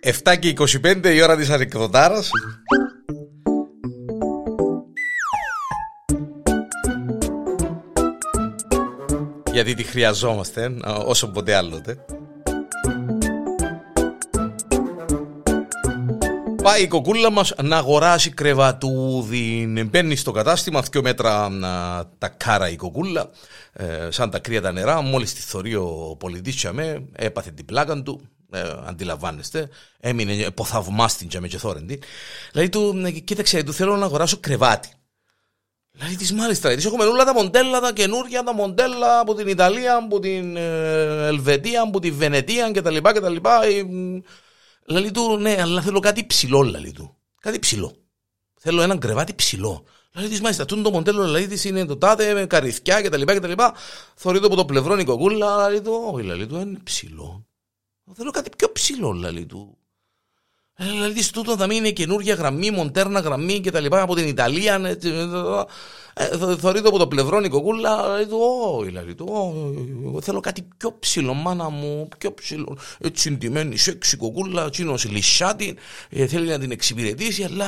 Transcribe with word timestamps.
Εφτά 0.00 0.36
και 0.36 0.54
25 0.58 1.14
η 1.14 1.22
ώρα 1.22 1.36
της 1.36 1.50
ανεκδοτάρας. 1.50 2.30
Γιατί 9.52 9.74
τη 9.74 9.82
χρειαζόμαστε 9.82 10.76
όσο 11.04 11.30
ποτέ 11.30 11.54
άλλοτε 11.54 12.04
Πάει 16.68 16.82
η 16.82 16.88
κοκούλα 16.88 17.30
μας 17.30 17.54
να 17.62 17.76
αγοράσει 17.76 18.30
κρεβατούδι. 18.30 19.66
Μπαίνει 19.90 20.16
στο 20.16 20.30
κατάστημα, 20.30 20.82
δύο 20.90 21.02
μέτρα 21.02 21.48
τα 22.18 22.28
κάρα 22.28 22.68
η 22.70 22.76
κοκούλα, 22.76 23.30
ε, 23.72 24.08
σαν 24.10 24.30
τα 24.30 24.38
κρύα 24.38 24.60
τα 24.60 24.72
νερά. 24.72 25.00
Μόλις 25.00 25.34
τη 25.34 25.40
θωρεί 25.40 25.74
ο 25.74 26.16
πολιτής 26.18 26.66
με, 26.72 27.08
έπαθε 27.12 27.50
την 27.50 27.64
πλάκα 27.64 28.02
του, 28.02 28.20
ε, 28.50 28.60
αντιλαμβάνεστε. 28.84 29.68
Έμεινε 30.00 30.50
ποθαυμάστην 30.50 31.28
και 31.28 31.40
με 31.40 31.48
και 31.48 31.58
θόρεντη. 31.58 32.00
Δηλαδή 32.52 32.68
του, 32.68 33.02
ε, 33.04 33.10
κοίταξε, 33.10 33.62
του 33.62 33.72
θέλω 33.72 33.96
να 33.96 34.04
αγοράσω 34.04 34.36
κρεβάτι. 34.40 34.88
Δηλαδή 35.90 36.16
της 36.16 36.32
μάλιστα, 36.32 36.74
της 36.74 36.84
έχουμε 36.84 37.04
όλα 37.04 37.24
τα 37.24 37.34
μοντέλα, 37.34 37.80
τα 37.80 37.92
καινούργια 37.92 38.42
τα 38.42 38.54
μοντέλα 38.54 39.20
από 39.20 39.34
την 39.34 39.48
Ιταλία, 39.48 39.94
από 39.96 40.18
την 40.18 40.56
ε, 40.56 41.26
Ελβετία, 41.26 41.82
από 41.82 42.00
τη 42.00 42.10
Βενετία 42.10 42.70
κτλ. 42.70 42.96
κτλ. 42.96 43.36
Λαλή 44.88 45.10
του, 45.10 45.36
ναι, 45.36 45.56
αλλά 45.60 45.80
θέλω 45.80 46.00
κάτι 46.00 46.26
ψηλό, 46.26 46.62
λαλή 46.62 46.92
του. 46.92 47.16
Κάτι 47.40 47.58
ψηλό. 47.58 47.96
Θέλω 48.60 48.82
έναν 48.82 48.98
κρεβάτι 48.98 49.34
ψηλό. 49.34 49.84
Λαλή 50.14 50.28
τη, 50.28 50.40
μάλιστα, 50.42 50.64
το 50.64 50.90
μοντέλο 50.90 51.26
λαλή 51.26 51.46
της 51.46 51.64
είναι 51.64 51.84
το 51.84 51.96
τάδε 51.96 52.34
με 52.34 52.46
καρυθιά 52.46 53.02
κτλ. 53.02 53.22
κτλ. 53.22 53.52
Θορεί 54.14 54.40
το 54.40 54.46
από 54.46 54.56
το 54.56 54.64
πλευρό 54.64 54.98
η 54.98 55.04
κοκούλα, 55.04 55.56
λαλή 55.56 55.80
του, 55.80 56.10
όχι, 56.12 56.26
λαλή 56.26 56.46
του, 56.46 56.56
είναι 56.56 56.78
ψηλό. 56.84 57.46
Θέλω 58.12 58.30
κάτι 58.30 58.50
πιο 58.56 58.72
ψηλό, 58.72 59.12
λαλή 59.12 59.46
του. 59.46 59.78
Ε, 60.80 60.84
δηλαδή, 60.84 61.30
τούτο 61.30 61.56
θα 61.56 61.66
μείνει 61.66 61.92
καινούργια 61.92 62.34
γραμμή, 62.34 62.70
μοντέρνα 62.70 63.20
γραμμή 63.20 63.60
κτλ. 63.60 63.86
από 63.90 64.14
την 64.14 64.28
Ιταλία. 64.28 64.78
Ναι, 64.78 64.90
ε, 64.90 66.56
Θεωρεί 66.56 66.82
το 66.82 66.88
από 66.88 66.98
το 66.98 67.08
πλευρό 67.08 67.40
η 67.40 67.48
κοκούλα. 67.48 68.08
Λέει 68.14 68.26
του, 68.26 68.38
Όχι, 68.76 68.90
λέει 68.90 69.14
του, 69.14 69.26
εγώ 70.06 70.20
θέλω 70.20 70.40
κάτι 70.40 70.68
πιο 70.76 70.96
ψηλό, 70.98 71.34
μάνα 71.34 71.68
μου, 71.68 72.08
πιο 72.18 72.34
ψηλό. 72.34 72.78
Έτσι 72.98 73.30
ντυμένη, 73.30 73.76
σεξι 73.76 74.16
κοκούλα, 74.16 74.70
τσίνος 74.70 75.04
λυσάτη, 75.10 75.76
ε, 76.10 76.26
θέλει 76.26 76.48
να 76.48 76.58
την 76.58 76.70
εξυπηρετήσει, 76.70 77.42
αλλά 77.44 77.66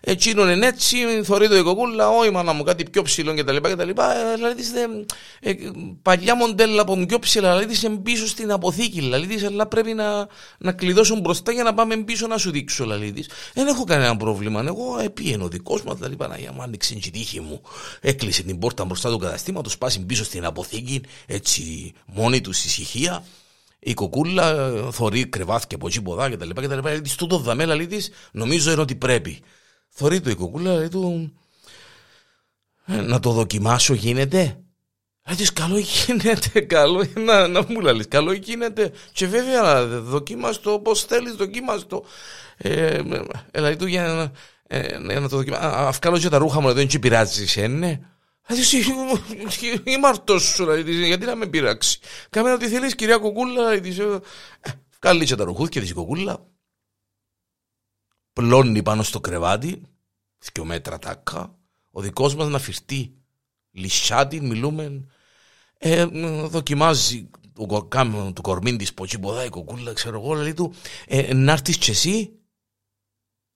Εκείνον 0.00 0.48
είναι 0.48 0.66
έτσι, 0.66 0.96
θωρεί 1.22 1.48
το 1.48 1.56
η 1.56 1.62
κοκούλα, 1.62 2.08
όχι 2.08 2.30
μάνα 2.30 2.52
μου 2.52 2.62
κάτι 2.62 2.84
πιο 2.90 3.02
ψηλό 3.02 3.34
κτλ. 3.34 3.56
κτλ. 3.56 3.90
Δηλαδή, 4.34 4.62
ε, 5.40 5.52
παλιά 6.02 6.34
μοντέλα 6.34 6.82
από 6.82 7.04
πιο 7.06 7.18
ψηλά, 7.18 7.58
δηλαδή 7.58 7.86
είναι 7.86 7.96
πίσω 7.96 8.26
στην 8.26 8.52
αποθήκη, 8.52 9.00
δηλαδή 9.00 9.44
αλλά 9.46 9.66
πρέπει 9.66 9.94
να, 9.94 10.26
να 10.58 10.72
κλειδώσουν 10.72 11.20
μπροστά 11.20 11.52
για 11.52 11.62
να 11.62 11.74
πάμε 11.74 11.96
πίσω 11.96 12.26
να 12.26 12.38
σου 12.38 12.50
δείξω, 12.50 12.84
δηλαδή. 12.84 13.24
Δεν 13.54 13.66
έχω 13.66 13.84
κανένα 13.84 14.16
πρόβλημα, 14.16 14.64
εγώ 14.66 14.98
επίενω 15.02 15.44
ο 15.44 15.48
δικός 15.48 15.82
μας, 15.82 15.96
δηλαδή 15.96 16.16
Παναγία 16.16 16.52
μου 16.52 16.62
άνοιξε 16.62 16.94
την 16.94 17.12
τύχη 17.12 17.40
μου, 17.40 17.60
έκλεισε 18.00 18.42
την 18.42 18.58
πόρτα 18.58 18.84
μπροστά 18.84 19.10
του 19.10 19.18
καταστήματος, 19.18 19.78
πάσει 19.78 20.04
πίσω 20.04 20.24
στην 20.24 20.44
αποθήκη, 20.44 21.00
έτσι 21.26 21.92
μόνη 22.06 22.40
τους 22.40 22.64
ησυχία. 22.64 23.24
Η 23.80 23.94
κοκούλα 23.94 24.72
θωρεί 24.92 25.26
κρεβάθηκε 25.26 25.74
από 25.74 25.86
εκεί 25.86 26.02
ποδά 26.02 26.30
κτλ. 26.30 26.50
κτλ. 26.50 26.78
Στο 27.04 27.26
το 27.26 27.38
δαμέλα 27.38 27.74
λέει 27.74 28.02
νομίζω 28.32 28.72
είναι 28.72 28.80
ότι 28.80 28.94
πρέπει. 28.94 29.40
Θωρεί 30.00 30.20
το 30.20 30.30
η 30.30 30.34
κοκούλα, 30.34 30.74
λέει 30.74 30.88
του, 30.88 31.32
«Ε, 32.84 33.00
να 33.00 33.20
το 33.20 33.32
δοκιμάσω 33.32 33.94
γίνεται. 33.94 34.60
Λέει 35.26 35.52
καλό 35.52 35.78
γίνεται, 35.78 36.60
καλό 36.60 37.04
να, 37.14 37.48
να 37.48 37.64
μου 37.68 37.80
λέει, 37.80 38.06
καλό 38.06 38.32
γίνεται. 38.32 38.92
Και 39.12 39.26
βέβαια 39.26 39.86
δοκίμαστο 39.86 40.72
όπως 40.72 41.04
θέλεις, 41.04 41.32
δοκίμαστο. 41.32 42.04
Ε, 42.56 43.00
έλα, 43.50 43.76
του 43.76 43.86
για 43.86 44.06
να, 44.06 44.32
ε, 44.76 44.98
να 44.98 45.28
το 45.28 45.36
δοκιμάσω. 45.36 45.62
Αυκάλω 45.66 46.18
και 46.18 46.28
τα 46.28 46.38
ρούχα 46.38 46.60
μου, 46.60 46.72
δεν 46.72 46.88
τσι 46.88 46.98
πειράζει, 46.98 47.66
ναι. 47.68 48.00
Είμαι 49.84 50.08
αρτός 50.08 50.42
σου, 50.42 50.74
γιατί 51.06 51.26
να 51.26 51.36
με 51.36 51.46
πειράξει. 51.46 51.98
Κάμε 52.30 52.52
ό,τι 52.52 52.68
θέλεις, 52.68 52.94
κυρία 52.94 53.18
Κοκούλα. 53.18 53.72
Ε, 53.72 53.80
βγάλει 55.00 55.24
και 55.24 55.34
τα 55.34 55.44
ρουχούθια 55.44 55.80
της 55.80 55.92
κοκούλα 55.92 56.46
πλώνει 58.38 58.82
πάνω 58.82 59.02
στο 59.02 59.20
κρεβάτι, 59.20 59.82
δύο 60.38 60.64
μέτρα 60.64 60.98
τάκα, 60.98 61.54
ο 61.90 62.00
δικός 62.00 62.34
μας 62.34 62.48
να 62.48 62.58
φυρτεί. 62.58 63.12
Λυσάτη, 63.70 64.40
μιλούμε. 64.40 65.04
Ε, 65.78 66.04
δοκιμάζει 66.46 67.30
το, 67.52 67.86
κάμιο 67.88 68.32
του 68.34 68.42
κορμίν 68.42 68.78
της 68.78 68.94
ποτσίποδα, 68.94 69.44
η 69.44 69.48
κοκούλα, 69.48 69.92
ξέρω 69.92 70.20
εγώ, 70.20 70.34
λέει 70.34 70.54
του, 70.54 70.72
ε, 71.06 71.34
να 71.34 71.52
έρθεις 71.52 71.76
κι 71.76 71.90
εσύ. 71.90 72.32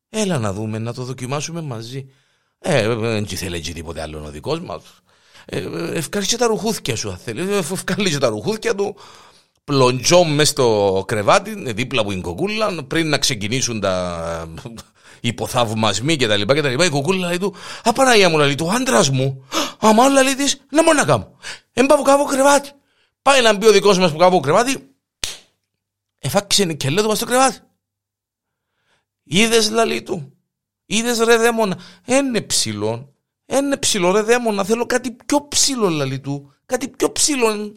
Έλα 0.08 0.38
να 0.38 0.52
δούμε, 0.52 0.78
να 0.78 0.94
το 0.94 1.04
δοκιμάσουμε 1.04 1.60
μαζί. 1.60 2.10
Ε, 2.58 2.94
δεν 2.94 3.26
θέλει 3.26 3.56
έτσι 3.56 3.72
τίποτε 3.72 4.00
άλλο 4.00 4.24
ο 4.24 4.30
δικός 4.30 4.60
μας. 4.60 4.82
Ε, 5.44 5.68
ευχαριστεί 5.92 6.36
τα 6.36 6.46
ρουχούθια 6.46 6.96
σου, 6.96 7.10
αν 7.10 7.16
θέλεις. 7.16 7.48
Ε, 7.48 7.56
ευχαριστεί 7.56 8.18
τα 8.18 8.28
ρουχούθια 8.28 8.74
του 8.74 8.96
πλοντζό 9.64 10.24
μες 10.24 10.48
στο 10.48 11.04
κρεβάτι, 11.06 11.72
δίπλα 11.72 12.00
από 12.00 12.10
την 12.10 12.22
κοκούλα, 12.22 12.84
πριν 12.84 13.08
να 13.08 13.18
ξεκινήσουν 13.18 13.80
τα 13.80 14.48
υποθαυμασμοί 15.20 16.16
και 16.16 16.26
τα 16.26 16.36
λοιπά 16.36 16.54
και 16.54 16.62
τα 16.62 16.68
λοιπά. 16.68 16.84
Η 16.84 16.88
κοκούλα 16.88 17.28
λέει 17.28 17.38
του, 17.38 17.54
Απαναγία 17.82 18.28
μου 18.28 18.38
λέει 18.38 18.54
του, 18.54 18.72
άντρας 18.72 19.10
μου, 19.10 19.46
άμα 19.78 20.04
όλα 20.04 20.22
λέει 20.22 20.34
της, 20.34 20.60
να 20.70 20.82
μόνο 20.82 20.98
να 20.98 21.06
κάνω. 21.06 21.36
Εν 21.72 21.86
πάω 21.86 22.02
κάπου 22.02 22.24
κρεβάτι. 22.24 22.70
Πάει 23.22 23.42
να 23.42 23.52
μπει 23.52 23.66
ο 23.66 23.70
δικός 23.70 23.98
μας 23.98 24.12
που 24.12 24.18
κάπου 24.18 24.40
κρεβάτι, 24.40 24.94
εφάκησε 26.18 26.64
νικελέ 26.64 27.02
του 27.02 27.16
στο 27.16 27.26
κρεβάτι. 27.26 27.58
Είδες 29.22 29.70
λαλή 29.70 30.02
του, 30.02 30.32
είδες 30.86 31.18
ρε 31.18 31.36
δαίμονα, 31.36 31.78
είναι 32.04 32.40
ψηλό, 32.40 33.14
είναι 33.46 33.76
ψηλό 33.76 34.12
ρε 34.12 34.22
δαίμονα, 34.22 34.64
θέλω 34.64 34.86
κάτι 34.86 35.10
πιο 35.26 35.48
ψηλό 35.48 35.88
λαλή 35.88 36.20
του, 36.20 36.54
κάτι 36.66 36.88
πιο 36.88 37.12
ψηλό. 37.12 37.72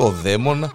Το 0.00 0.08
δαίμονα 0.08 0.72